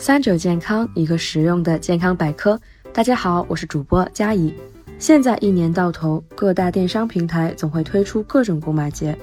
[0.00, 2.58] 三九健康，一个实用的健康百科。
[2.90, 4.54] 大家好，我是主播佳怡。
[4.98, 9.14] 现在一年到头，各大电商平台总会推出各种购买节，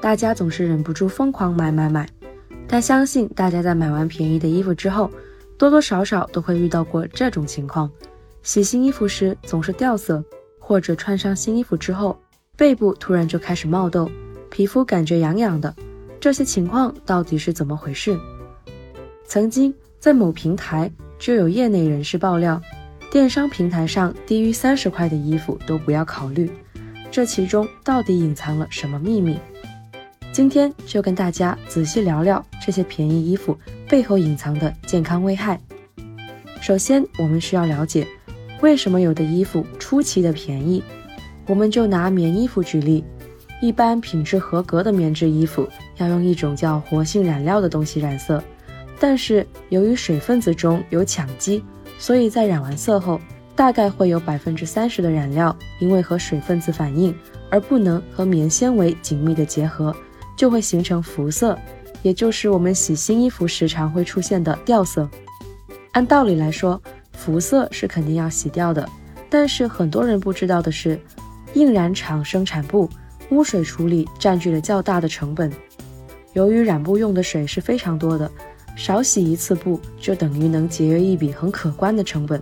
[0.00, 2.08] 大家总是忍不住疯狂买买买。
[2.66, 5.10] 但相信大家在买完便宜的衣服之后，
[5.58, 7.90] 多多少少都会遇到过这种情况：
[8.42, 10.24] 洗新衣服时总是掉色，
[10.58, 12.18] 或者穿上新衣服之后，
[12.56, 14.10] 背部突然就开始冒痘，
[14.50, 15.76] 皮肤感觉痒痒的。
[16.18, 18.18] 这些情况到底是怎么回事？
[19.26, 19.74] 曾经。
[20.06, 20.88] 在某平台
[21.18, 22.62] 就有业内人士爆料，
[23.10, 26.48] 电商平台上低于三十块的衣服都不要考虑，
[27.10, 29.36] 这其中到底隐藏了什么秘密？
[30.30, 35.60] 今天就跟大家仔细聊聊这些便宜衣服背后隐藏的健康危害。
[36.60, 38.06] 首先，我们需要了解
[38.60, 40.84] 为什么有的衣服出奇的便宜。
[41.48, 43.04] 我们就拿棉衣服举例，
[43.60, 48.40] 一般品质合格的棉质衣服要用一种叫活性染料的东西染色。
[48.98, 51.62] 但是由于水分子中有羟基，
[51.98, 53.20] 所以在染完色后，
[53.54, 57.14] 大概会有百分之三十的染料因为和水分子反应
[57.50, 59.94] 而不能和棉纤维紧密的结合，
[60.36, 61.58] 就会形成浮色，
[62.02, 65.08] 也就是我们洗新衣服时常会出现的掉色。
[65.92, 66.80] 按道理来说，
[67.12, 68.86] 浮色是肯定要洗掉的，
[69.30, 71.00] 但是很多人不知道的是，
[71.54, 72.88] 印染厂生产布
[73.30, 75.50] 污水处理占据了较大的成本，
[76.34, 78.30] 由于染布用的水是非常多的。
[78.76, 82.40] 少洗一次布就等于能节约一笔很可观的成本，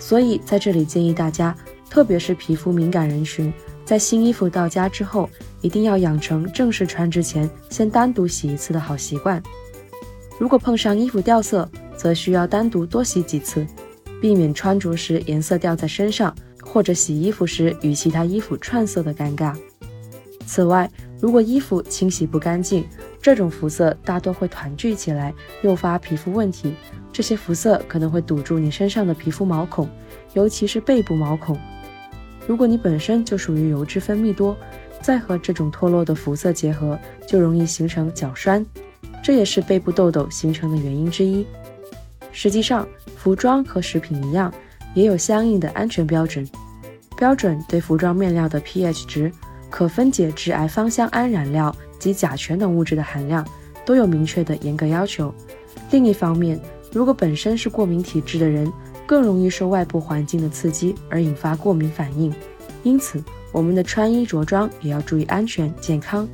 [0.00, 1.56] 所以在这里建议大家，
[1.88, 3.52] 特别是皮肤敏感人群，
[3.84, 5.28] 在新衣服到家之后，
[5.60, 9.40] 一定要养成正式穿之前先单独洗一次的好习惯。
[10.38, 13.66] 如果碰上衣服掉色，则需要单独多洗几次，
[14.20, 19.54] 避免穿着时颜色掉在身上，或者洗衣服时与其他衣服串色的尴尬。
[20.46, 22.86] 此外，如果衣服清洗不干净，
[23.20, 26.74] 这种肤色大多会团聚起来，诱发皮肤问题。
[27.12, 29.88] 这些肤色可能会堵住你身上的皮肤毛孔，
[30.34, 31.58] 尤其是背部毛孔。
[32.46, 34.56] 如果你本身就属于油脂分泌多，
[35.02, 36.96] 再和这种脱落的肤色结合，
[37.26, 38.64] 就容易形成角栓，
[39.22, 41.44] 这也是背部痘痘形成的原因之一。
[42.30, 42.86] 实际上，
[43.16, 44.52] 服装和食品一样，
[44.94, 46.48] 也有相应的安全标准。
[47.16, 49.32] 标准对服装面料的 pH 值、
[49.70, 51.74] 可分解致癌芳香胺染料。
[51.98, 53.44] 及甲醛等物质的含量
[53.84, 55.34] 都有明确的严格要求。
[55.90, 56.56] 另一方面，
[56.92, 58.72] 如果本身是过敏体质的人，
[59.04, 62.32] 更容易受外部环境的刺激而引发过敏反应。
[62.84, 63.20] 因此，
[63.50, 66.28] 我们的穿衣着装也要注意安全健康。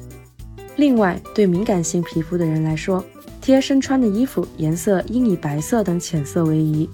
[0.77, 3.03] 另外，对敏感性皮肤的人来说，
[3.41, 6.91] 贴身穿的衣服颜色应以白色等浅色为宜，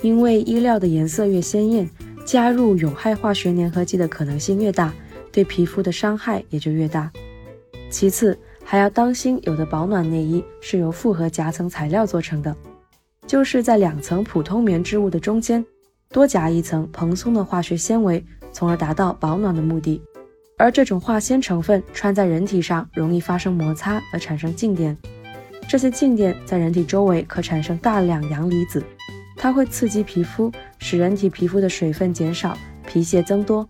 [0.00, 1.88] 因为衣料的颜色越鲜艳，
[2.24, 4.92] 加入有害化学粘合剂的可能性越大，
[5.32, 7.10] 对皮肤的伤害也就越大。
[7.90, 12.54] 其次，还要当心，有的保暖内衣是由复合夹层材料做成的，
[13.26, 15.64] 就是在两层普通棉织物的中间
[16.10, 20.00] 多夹一层蓬松的化学纤维，从而达到保暖的目的。
[20.58, 24.96] 而这种化纤成分穿在人体上容易发生摩擦而产生静电，
[25.68, 28.82] 这些静电在人体周围可产生大量阳离子，
[29.36, 32.56] 它会刺激皮肤，使人体皮肤的水分减少，
[32.86, 33.66] 皮屑增多，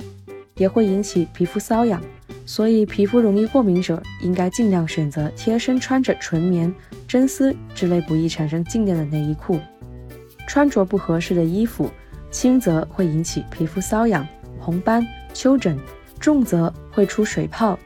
[0.63, 2.01] 也会引起皮肤瘙痒。
[2.47, 6.73] 所以，皮肤容易过敏者应该尽量选择贴身穿着纯棉、
[7.09, 9.59] 真丝之类不易产生静电的内衣裤。
[10.47, 11.91] 穿着不合适的衣服，
[12.31, 14.25] 轻则会引起皮肤瘙痒、
[14.61, 15.77] 红斑、丘疹，
[16.21, 17.77] 重则会出水泡，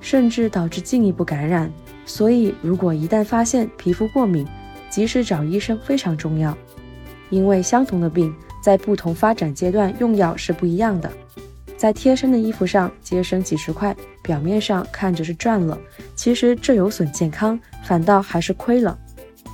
[0.00, 1.70] 甚至导致进一步感染。
[2.06, 4.46] 所以，如果一旦发现皮肤过敏，
[4.88, 6.56] 及时找医生非常重要。
[7.28, 11.10] 因为相同的病在不同发展阶段用药是不一样的。
[11.80, 15.78] 在贴身的衣服上节省几十块，表面上看着是赚了，
[16.14, 18.98] 其实这有损健康，反倒还是亏了。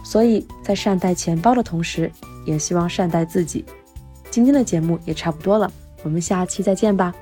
[0.04, 2.10] 所以在善待钱包的同时，
[2.44, 3.64] 也希望善待自己。
[4.28, 5.70] 今天的节目也差不多了，
[6.02, 7.14] 我们下期再见吧。